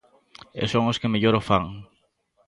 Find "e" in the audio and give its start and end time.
0.61-0.63